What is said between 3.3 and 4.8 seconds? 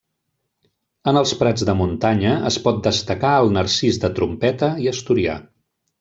el narcís de trompeta